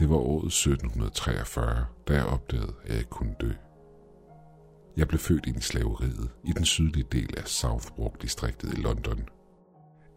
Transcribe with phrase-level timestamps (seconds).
[0.00, 3.52] Det var året 1743, da jeg opdagede, at jeg kunne dø.
[4.96, 9.28] Jeg blev født ind i slaveriet i den sydlige del af Southwark-distriktet i London.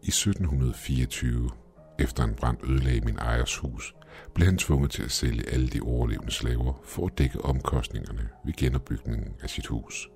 [0.02, 1.50] I 1724,
[1.98, 3.94] efter en brand ødelagde min ejers hus,
[4.34, 8.52] blev han tvunget til at sælge alle de overlevende slaver for at dække omkostningerne ved
[8.52, 10.08] genopbygningen af sit hus.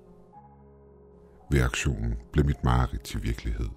[1.51, 3.69] Ved aktionen blev mit mareridt til virkelighed.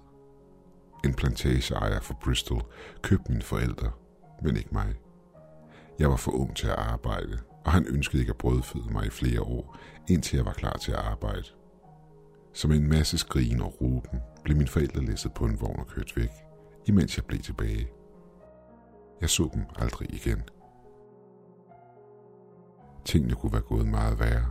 [1.05, 2.63] En plantageejer fra Bristol
[3.01, 3.91] købte mine forældre,
[4.43, 4.95] men ikke mig.
[5.99, 9.09] Jeg var for ung til at arbejde, og han ønskede ikke at brødføde mig i
[9.09, 9.77] flere år,
[10.09, 11.43] indtil jeg var klar til at arbejde.
[12.53, 16.13] Som en masse skrigen og råben blev mine forældre læsset på en vogn og kørt
[16.15, 16.29] væk,
[16.85, 17.87] imens jeg blev tilbage.
[19.21, 20.43] Jeg så dem aldrig igen.
[23.05, 24.49] Tingene kunne være gået meget værre.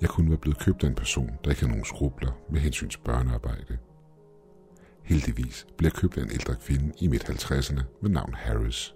[0.00, 2.88] Jeg kunne være blevet købt af en person, der ikke havde nogen skrubler med hensyn
[2.88, 3.78] til børnearbejde.
[5.02, 8.95] Heldigvis blev jeg købt af en ældre kvinde i midt 50'erne med navn Harris.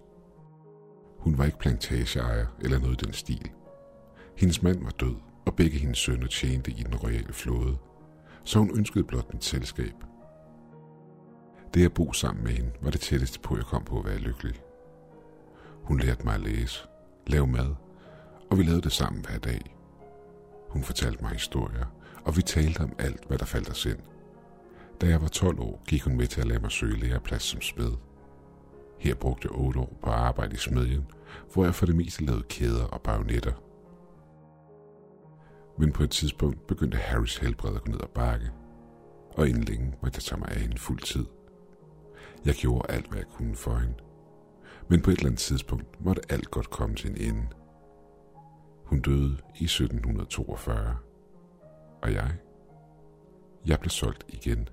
[1.20, 3.50] Hun var ikke plantageejer eller noget i den stil.
[4.36, 7.76] Hendes mand var død, og begge hendes sønner tjente i den royale flåde,
[8.44, 9.94] så hun ønskede blot mit selskab.
[11.74, 14.18] Det at bo sammen med hende var det tætteste på, jeg kom på at være
[14.18, 14.54] lykkelig.
[15.82, 16.80] Hun lærte mig at læse,
[17.26, 17.74] lave mad,
[18.50, 19.76] og vi lavede det sammen hver dag.
[20.68, 21.86] Hun fortalte mig historier,
[22.24, 23.98] og vi talte om alt, hvad der faldt os ind.
[25.00, 27.60] Da jeg var 12 år, gik hun med til at lade mig søge læreplads som
[27.60, 27.92] spæd.
[29.00, 31.06] Her brugte jeg otte år på at arbejde i smedjen,
[31.52, 33.52] hvor jeg for det meste lavede kæder og bagnetter.
[35.78, 38.50] Men på et tidspunkt begyndte Harrys helbred at gå ned ad bakke,
[39.36, 41.26] og inden længe måtte jeg tage mig af hende fuld tid.
[42.44, 43.94] Jeg gjorde alt, hvad jeg kunne for hende.
[44.88, 47.46] Men på et eller andet tidspunkt måtte alt godt komme til en ende.
[48.84, 50.96] Hun døde i 1742,
[52.02, 52.32] og jeg,
[53.66, 54.68] jeg blev solgt igen.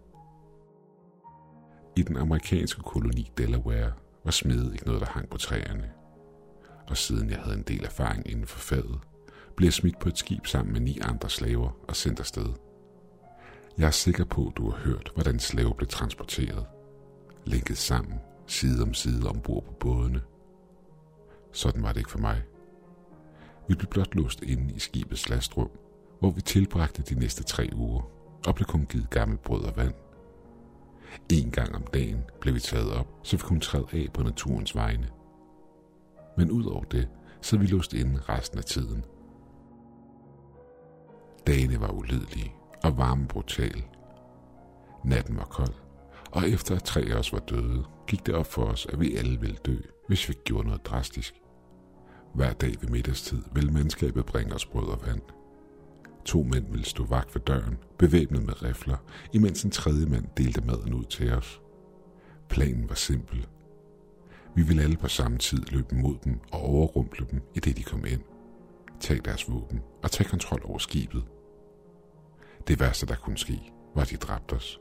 [1.96, 3.92] I den amerikanske koloni Delaware
[4.28, 5.90] og smide ikke noget, der hang på træerne.
[6.88, 9.00] Og siden jeg havde en del erfaring inden for faget,
[9.56, 12.54] blev jeg smidt på et skib sammen med ni andre slaver og sendt afsted.
[13.78, 16.66] Jeg er sikker på, at du har hørt, hvordan slaver blev transporteret.
[17.46, 20.22] Lænket sammen, side om side ombord på bådene.
[21.52, 22.44] Sådan var det ikke for mig.
[23.68, 25.70] Vi blev blot låst inde i skibets lastrum,
[26.20, 28.12] hvor vi tilbragte de næste tre uger
[28.48, 29.94] og blev kun givet gammelt brød og vand.
[31.32, 34.76] En gang om dagen blev vi taget op, så vi kunne træde af på naturens
[34.76, 35.10] vegne.
[36.38, 37.10] Men ud over det,
[37.42, 39.06] så vi låst inde resten af tiden.
[41.48, 42.54] Dagene var ulidelige
[42.84, 43.84] og varmen brutal.
[45.06, 45.74] Natten var kold,
[46.32, 49.16] og efter at tre af os var døde, gik det op for os, at vi
[49.16, 51.42] alle ville dø, hvis vi gjorde noget drastisk.
[52.34, 55.22] Hver dag ved middagstid ville mandskabet bringe os brød og vand.
[56.28, 58.98] To mænd ville stå vagt ved døren, bevæbnet med rifler,
[59.34, 61.62] imens en tredje mand delte maden ud til os.
[62.50, 63.48] Planen var simpel.
[64.56, 67.84] Vi ville alle på samme tid løbe mod dem og overrumple dem, i det de
[67.84, 68.22] kom ind.
[69.00, 71.26] Tag deres våben og tag kontrol over skibet.
[72.68, 73.62] Det værste, der kunne ske,
[73.96, 74.80] var, at de dræbte os.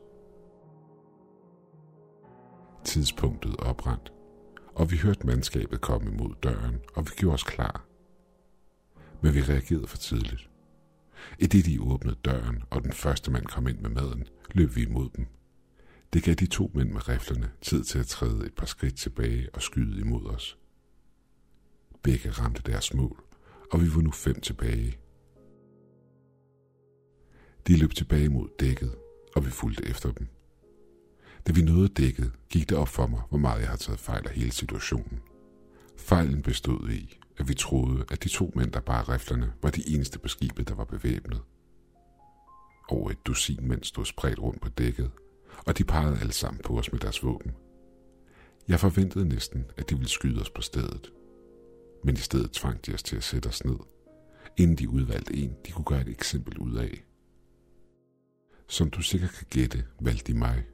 [2.83, 4.13] Tidspunktet oprandt,
[4.75, 7.85] og vi hørte mandskabet komme imod døren, og vi gjorde os klar.
[9.21, 10.49] Men vi reagerede for tidligt.
[11.39, 14.81] I det de åbnede døren, og den første mand kom ind med maden, løb vi
[14.81, 15.25] imod dem.
[16.13, 19.49] Det gav de to mænd med riflerne tid til at træde et par skridt tilbage
[19.53, 20.57] og skyde imod os.
[22.03, 23.23] Begge ramte deres mål,
[23.71, 24.97] og vi var nu fem tilbage.
[27.67, 28.95] De løb tilbage mod dækket,
[29.35, 30.27] og vi fulgte efter dem.
[31.47, 34.27] Da vi nåede dækket, gik det op for mig, hvor meget jeg havde taget fejl
[34.27, 35.21] af hele situationen.
[36.07, 39.89] Fejlen bestod i, at vi troede, at de to mænd, der bar riflerne, var de
[39.89, 41.41] eneste på skibet, der var bevæbnet.
[42.89, 45.11] Over et dusin mænd stod spredt rundt på dækket,
[45.65, 47.51] og de pegede alle sammen på os med deres våben.
[48.67, 51.11] Jeg forventede næsten, at de ville skyde os på stedet.
[52.03, 53.77] Men i stedet tvang de os til at sætte os ned,
[54.57, 57.05] inden de udvalgte en, de kunne gøre et eksempel ud af.
[58.67, 60.65] Som du sikkert kan gætte, valgte de mig.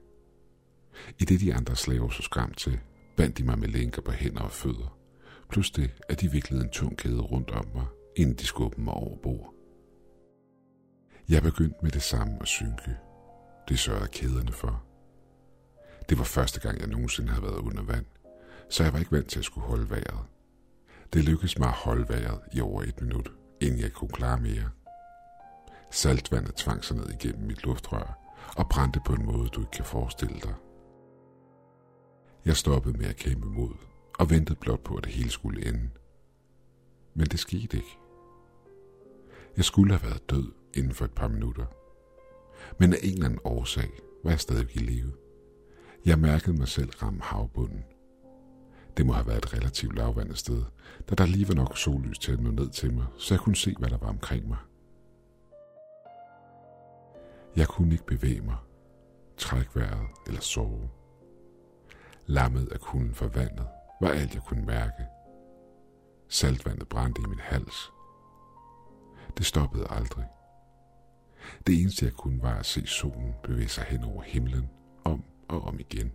[1.18, 2.80] I det de andre slaver så skræmt til,
[3.16, 5.03] bandt de mig med lænker på hænder og fødder,
[5.48, 7.86] plus det, at de viklede en tung kæde rundt om mig,
[8.16, 9.54] inden de skubbede mig over bord.
[11.28, 12.96] Jeg begyndte med det samme at synke.
[13.68, 14.82] Det sørgede kæderne for.
[16.08, 18.06] Det var første gang, jeg nogensinde havde været under vand,
[18.70, 20.24] så jeg var ikke vant til at skulle holde vejret.
[21.12, 24.70] Det lykkedes mig at holde vejret i over et minut, inden jeg kunne klare mere.
[25.90, 28.18] Saltvandet tvang sig ned igennem mit luftrør
[28.56, 30.54] og brændte på en måde, du ikke kan forestille dig.
[32.44, 33.74] Jeg stoppede med at kæmpe mod
[34.18, 35.90] og ventede blot på, at det hele skulle ende.
[37.14, 37.98] Men det skete ikke.
[39.56, 41.66] Jeg skulle have været død inden for et par minutter.
[42.78, 43.90] Men af en eller anden årsag
[44.24, 45.12] var jeg stadig i live.
[46.04, 47.84] Jeg mærkede mig selv ramme havbunden.
[48.96, 50.62] Det må have været et relativt lavvandet sted,
[51.10, 53.56] da der lige var nok sollys til at nå ned til mig, så jeg kunne
[53.56, 54.58] se, hvad der var omkring mig.
[57.56, 58.56] Jeg kunne ikke bevæge mig,
[59.36, 60.90] trække vejret eller sove.
[62.26, 63.66] Lammet af kulden for vandet
[64.00, 65.06] var alt, jeg kunne mærke.
[66.28, 67.92] Saltvandet brændte i min hals.
[69.38, 70.24] Det stoppede aldrig.
[71.66, 74.70] Det eneste, jeg kunne, var at se solen bevæge sig hen over himlen,
[75.04, 76.12] om og om igen.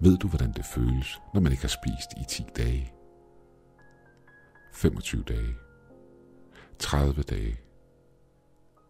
[0.00, 2.92] Ved du, hvordan det føles, når man ikke har spist i 10 dage?
[4.72, 5.54] 25 dage.
[6.78, 7.56] 30 dage.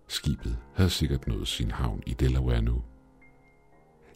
[0.09, 2.83] Skibet havde sikkert nået sin havn i Delaware nu.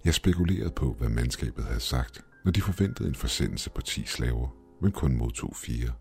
[0.04, 4.48] Jeg spekulerede på, hvad mandskabet havde sagt, når de forventede en forsendelse på 10 slaver,
[4.80, 5.92] men kun modtog fire.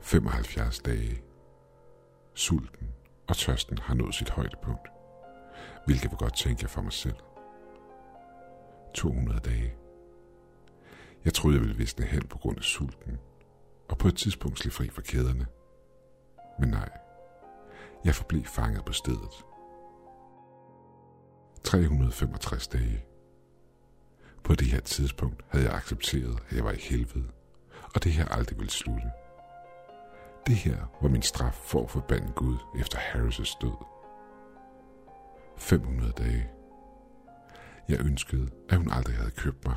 [0.00, 1.22] 75 dage.
[2.34, 2.88] Sulten
[3.28, 4.88] og tørsten har nået sit højdepunkt,
[5.86, 7.16] hvilket var godt tænke jeg for mig selv.
[8.94, 9.74] 200 dage.
[11.24, 13.18] Jeg troede, jeg ville visne hen på grund af sulten,
[13.88, 15.46] og på et tidspunkt slippe fri fra kæderne.
[16.60, 16.88] Men nej,
[18.04, 19.44] jeg forblev fanget på stedet.
[21.74, 23.04] 365 dage.
[24.44, 27.28] På det her tidspunkt havde jeg accepteret, at jeg var i helvede,
[27.94, 29.10] og det her aldrig ville slutte.
[30.46, 33.84] Det her var min straf for at forbande Gud efter Harris' død.
[35.56, 36.50] 500 dage.
[37.88, 39.76] Jeg ønskede, at hun aldrig havde købt mig.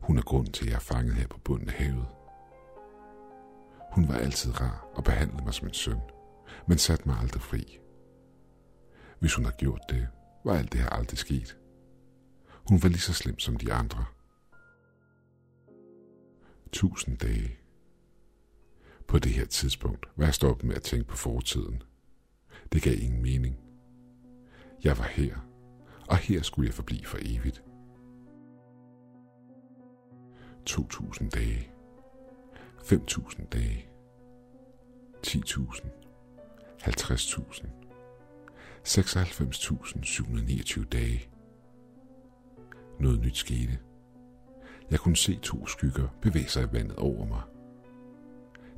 [0.00, 2.06] Hun er grunden til, at jeg er fanget her på bunden af havet.
[3.92, 6.00] Hun var altid rar og behandlede mig som en søn,
[6.66, 7.78] men satte mig aldrig fri.
[9.18, 10.08] Hvis hun havde gjort det,
[10.44, 11.58] var alt det her aldrig sket.
[12.68, 14.04] Hun var lige så slem som de andre.
[16.72, 17.58] Tusind dage.
[19.08, 21.82] På det her tidspunkt var jeg stoppet med at tænke på fortiden.
[22.72, 23.56] Det gav ingen mening.
[24.84, 25.36] Jeg var her,
[26.08, 27.62] og her skulle jeg forblive for evigt.
[30.70, 31.72] 2.000 dage.
[32.78, 33.88] 5.000 dage.
[35.26, 35.86] 10.000.
[36.82, 37.81] 50.000.
[38.88, 41.28] 96.729 dage.
[43.00, 43.78] Noget nyt skete.
[44.90, 47.42] Jeg kunne se to skygger bevæge sig i vandet over mig.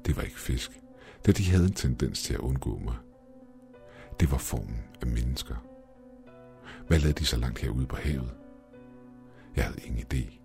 [0.06, 0.80] Det var ikke fisk,
[1.26, 2.96] da de havde en tendens til at undgå mig.
[4.20, 5.54] Det var formen af mennesker.
[6.86, 8.34] Hvad lavede de så langt herude på havet?
[9.56, 10.40] Jeg havde ingen idé.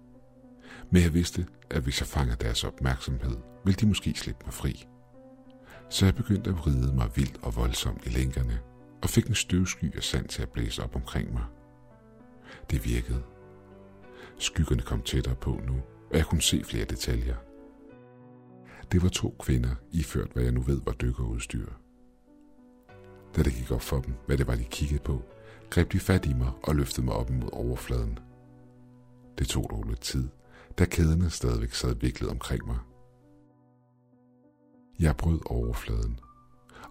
[0.92, 4.88] Men jeg vidste, at hvis jeg fanger deres opmærksomhed, ville de måske slippe mig fri.
[5.90, 8.60] Så jeg begyndte at vride mig vildt og voldsomt i lænkerne,
[9.02, 11.44] og fik en støvsky af sand til at blæse op omkring mig.
[12.70, 13.24] Det virkede.
[14.38, 15.76] Skyggerne kom tættere på nu,
[16.12, 17.36] og jeg kunne se flere detaljer.
[18.92, 21.68] Det var to kvinder, iført hvad jeg nu ved var dykkerudstyr.
[23.36, 25.22] Da det gik op for dem, hvad det var, de kiggede på,
[25.70, 28.20] greb de fat i mig og løftede mig op mod overfladen.
[29.38, 30.30] Det tog dog lidt tid,
[30.80, 32.78] da kæderne stadigvæk sad viklet omkring mig.
[35.00, 36.20] Jeg brød overfladen,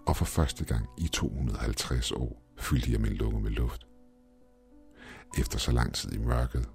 [0.09, 3.87] og for første gang i 250 år fyldte jeg min lunge med luft.
[5.37, 6.69] Efter så lang tid i mørket,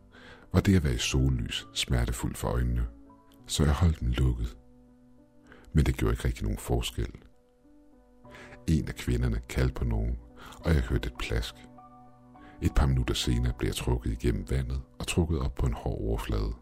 [0.52, 2.86] var det at være i sollys smertefuldt for øjnene,
[3.46, 4.56] så jeg holdt den lukket.
[5.72, 7.12] Men det gjorde ikke rigtig nogen forskel.
[8.66, 10.18] En af kvinderne kaldte på nogen,
[10.60, 11.54] og jeg hørte et plask.
[12.62, 16.00] Et par minutter senere blev jeg trukket igennem vandet og trukket op på en hård
[16.00, 16.52] overflade.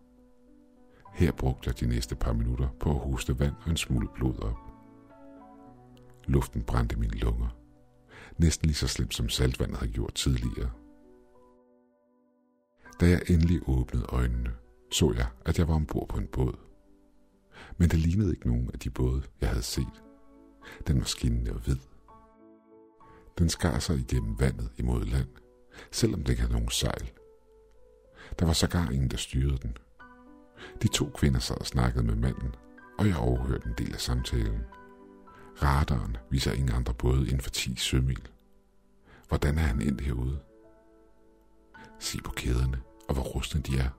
[1.14, 4.38] Her brugte jeg de næste par minutter på at hoste vand og en smule blod
[4.42, 4.71] op.
[6.26, 7.56] Luften brændte mine lunger.
[8.38, 10.70] Næsten lige så slemt som saltvandet havde gjort tidligere.
[13.00, 14.52] Da jeg endelig åbnede øjnene,
[14.92, 16.58] så jeg, at jeg var ombord på en båd.
[17.76, 20.02] Men det lignede ikke nogen af de både, jeg havde set.
[20.86, 21.76] Den var skinnende og hvid.
[23.38, 25.28] Den skar sig igennem vandet imod land,
[25.90, 27.10] selvom den ikke havde nogen sejl.
[28.38, 29.76] Der var sågar ingen, der styrede den.
[30.82, 32.54] De to kvinder sad og snakkede med manden,
[32.98, 34.60] og jeg overhørte en del af samtalen.
[35.62, 38.28] Radaren viser ingen andre både inden for 10 sømil.
[39.28, 40.38] Hvordan er han endt herude?
[41.98, 43.90] Se på kæderne, og hvor rustne de er.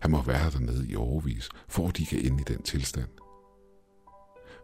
[0.00, 3.08] Han må være dernede i overvis, for at de kan ende i den tilstand.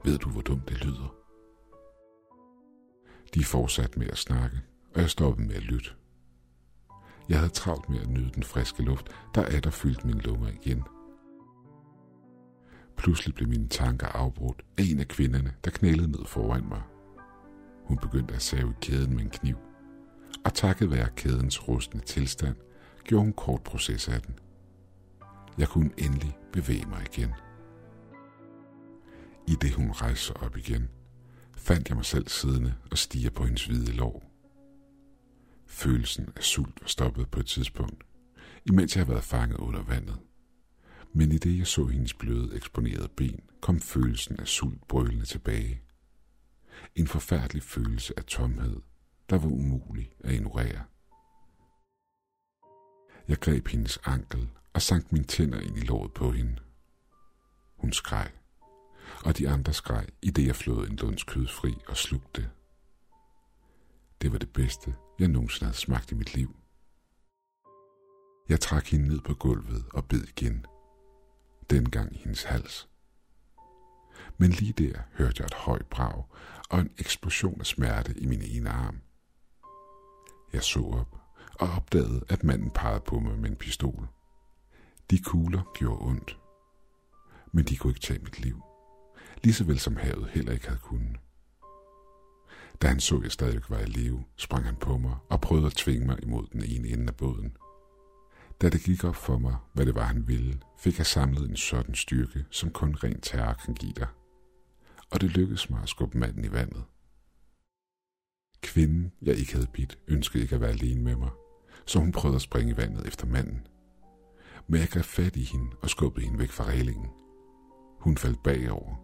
[0.05, 1.15] Ved du, hvor dumt det lyder?
[3.35, 4.61] De fortsatte med at snakke,
[4.95, 5.91] og jeg stoppede med at lytte.
[7.29, 10.49] Jeg havde travlt med at nyde den friske luft, der er der fyldt mine lunger
[10.49, 10.85] igen.
[13.05, 16.83] Pludselig blev mine tanker afbrudt af en af kvinderne, der knælede ned foran mig.
[17.85, 19.57] Hun begyndte at save kæden med en kniv,
[20.45, 22.57] og takket være kædens rustne tilstand,
[23.05, 24.35] gjorde hun kort proces af den.
[25.59, 27.31] Jeg kunne endelig bevæge mig igen.
[29.49, 30.89] I det hun rejste sig op igen,
[31.57, 34.23] fandt jeg mig selv siddende og stiger på hendes hvide lår.
[35.67, 38.05] Følelsen af sult var stoppet på et tidspunkt.
[38.67, 40.19] imens jeg havde været fanget under vandet.
[41.16, 45.83] Men i det jeg så hendes bløde, eksponerede ben, kom følelsen af sult brølende tilbage.
[46.94, 48.80] En forfærdelig følelse af tomhed,
[49.30, 50.85] der var umulig at ignorere.
[53.28, 56.56] Jeg greb hendes ankel og sank mine tænder ind i låret på hende.
[57.76, 58.30] Hun skreg,
[59.25, 62.50] og de andre skreg, i det jeg flåede en lunds kød fri og slugte.
[64.23, 66.56] Det var det bedste, jeg nogensinde havde smagt i mit liv.
[68.49, 70.66] Jeg trak hende ned på gulvet og bed igen.
[71.71, 72.88] Dengang i hendes hals.
[74.38, 76.25] Men lige der hørte jeg et højt brag
[76.71, 79.00] og en eksplosion af smerte i min ene arm.
[80.52, 81.21] Jeg så op
[81.61, 84.09] og opdagede, at manden pegede på mig med en pistol.
[85.11, 86.38] De kugler gjorde ondt,
[87.52, 88.62] men de kunne ikke tage mit liv,
[89.42, 91.16] lige så vel som havet heller ikke havde kunnet.
[92.83, 95.66] Da han så, at jeg stadig var i live, sprang han på mig og prøvede
[95.66, 97.56] at tvinge mig imod den ene ende af båden.
[98.61, 101.57] Da det gik op for mig, hvad det var, han ville, fik jeg samlet en
[101.57, 104.07] sådan styrke, som kun ren terror kan give dig.
[105.11, 106.85] Og det lykkedes mig at skubbe manden i vandet.
[108.63, 111.31] Kvinden, jeg ikke havde bidt, ønskede ikke at være alene med mig,
[111.87, 113.67] så hun prøvede at springe i vandet efter manden.
[114.69, 117.09] Men jeg greb fat i hende og skubbede hende væk fra reglingen.
[118.01, 118.97] Hun faldt bagover,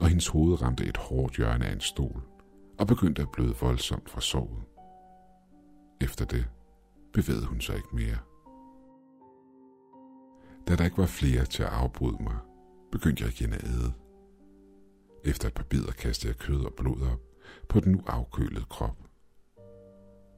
[0.00, 2.22] og hendes hoved ramte et hårdt hjørne af en stol
[2.78, 4.62] og begyndte at bløde voldsomt fra såret.
[6.00, 6.48] Efter det
[7.12, 8.18] bevægede hun sig ikke mere.
[10.72, 12.36] Da der ikke var flere til at afbryde mig,
[12.92, 13.92] begyndte jeg igen at æde.
[15.24, 17.20] Efter et par bidder kastede jeg kød og blod op
[17.68, 18.96] på den nu afkølede krop.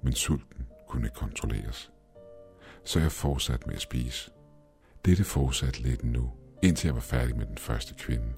[0.02, 1.92] Men sulten kunne ikke kontrolleres,
[2.84, 4.30] så jeg fortsatte med at spise.
[5.04, 8.32] Dette fortsatte lidt nu, indtil jeg var færdig med den første kvinde.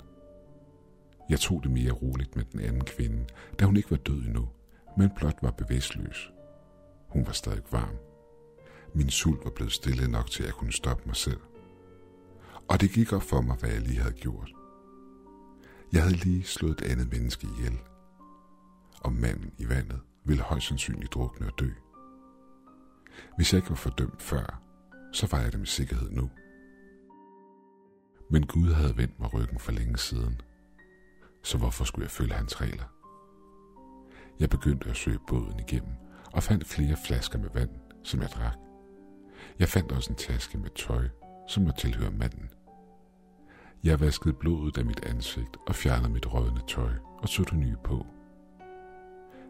[1.31, 3.27] Jeg tog det mere roligt med den anden kvinde,
[3.59, 4.49] da hun ikke var død endnu,
[4.97, 6.33] men blot var bevidstløs.
[7.09, 7.97] Hun var stadig varm.
[8.95, 11.41] Min sult var blevet stille nok til, at jeg kunne stoppe mig selv.
[12.69, 14.53] Og det gik op for mig, hvad jeg lige havde gjort.
[15.93, 17.79] Jeg havde lige slået et andet menneske ihjel.
[19.01, 21.71] Og manden i vandet ville højst sandsynligt drukne og dø.
[23.37, 24.63] Hvis jeg ikke var fordømt før,
[25.13, 26.31] så var jeg det med sikkerhed nu.
[28.31, 30.41] Men Gud havde vendt mig ryggen for længe siden,
[31.43, 32.85] så hvorfor skulle jeg følge hans regler?
[34.41, 35.95] Jeg begyndte at søge båden igennem
[36.33, 37.71] og fandt flere flasker med vand,
[38.05, 38.57] som jeg drak.
[39.59, 41.09] Jeg fandt også en taske med tøj,
[41.49, 42.51] som må tilhøre manden.
[43.85, 47.77] Jeg vaskede blodet af mit ansigt og fjernede mit rødne tøj og tog det nye
[47.85, 48.07] på.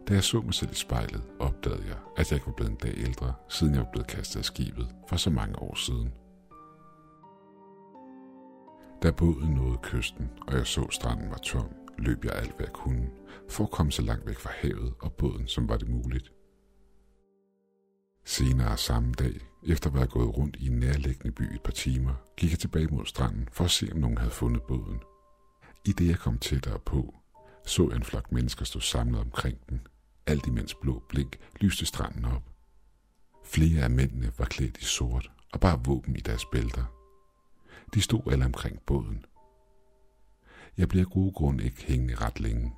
[0.08, 2.76] Da jeg så mig selv i spejlet, opdagede jeg, at jeg ikke var blevet en
[2.76, 6.12] dag ældre, siden jeg var blevet kastet af skibet for så mange år siden.
[9.02, 12.72] Da båden nåede kysten, og jeg så stranden var tom, løb jeg alt, hvad jeg
[12.72, 13.10] kunne,
[13.50, 16.32] for at komme så langt væk fra havet og båden, som var det muligt.
[18.24, 22.14] Senere samme dag, efter at være gået rundt i en nærliggende by et par timer,
[22.36, 25.00] gik jeg tilbage mod stranden for at se, om nogen havde fundet båden.
[25.84, 27.14] I det jeg kom tættere på,
[27.66, 29.80] så jeg en flok mennesker stå samlet omkring den.
[30.26, 32.42] Alt imens blå blink lyste stranden op.
[33.44, 36.84] Flere af mændene var klædt i sort og bar våben i deres bælter.
[37.94, 39.24] De stod alle omkring båden.
[40.78, 42.72] Jeg bliver af gode grunde ikke hængende ret længe.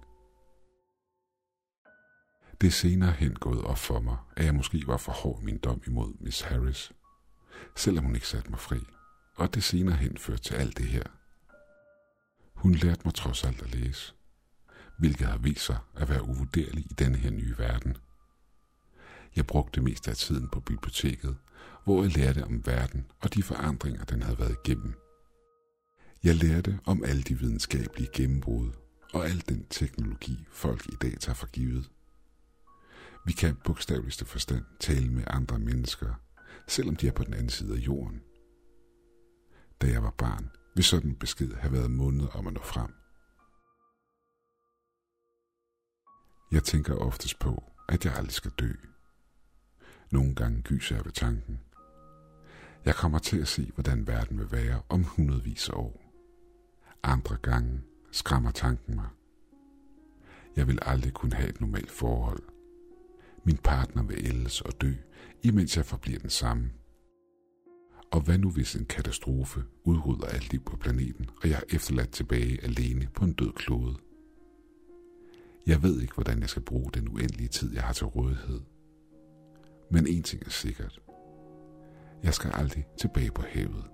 [2.61, 5.59] Det er senere hen gået op for mig, at jeg måske var for hård min
[5.59, 6.93] dom imod Miss Harris,
[7.77, 8.79] selvom hun ikke satte mig fri,
[9.35, 11.03] og det senere hen førte til alt det her.
[12.55, 14.15] Hun lærte mig trods alt at læse,
[14.99, 17.97] hvilket har vist sig at være uvurderlig i denne her nye verden.
[19.37, 21.37] Jeg brugte det meste af tiden på biblioteket,
[21.85, 24.95] hvor jeg lærte om verden og de forandringer, den havde været igennem.
[26.25, 28.71] Jeg lærte om alle de videnskabelige gennembrud
[29.13, 31.91] og al den teknologi, folk i dag tager for givet.
[33.29, 36.15] Vi kan bogstaveligste forstand tale med andre mennesker,
[36.69, 38.23] selvom de er på den anden side af jorden.
[39.81, 42.95] Da jeg var barn, vil sådan besked have været måneder om at nå frem.
[46.53, 48.73] Jeg tænker oftest på, at jeg aldrig skal dø.
[50.11, 51.61] Nogle gange gyser jeg ved tanken.
[52.85, 56.03] Jeg kommer til at se, hvordan verden vil være om hundredvis af år.
[57.03, 57.81] Andre gange
[58.13, 59.09] skræmmer tanken mig.
[60.57, 62.58] Jeg vil aldrig kunne have et normalt forhold.
[63.45, 64.93] Min partner vil ældes og dø,
[65.43, 66.71] imens jeg forbliver den samme.
[68.13, 72.11] Og hvad nu hvis en katastrofe udrydder alt liv på planeten, og jeg er efterladt
[72.11, 73.97] tilbage alene på en død klode?
[75.67, 78.61] Jeg ved ikke, hvordan jeg skal bruge den uendelige tid, jeg har til rådighed.
[79.91, 81.01] Men en ting er sikkert.
[82.23, 83.85] Jeg skal aldrig tilbage på havet.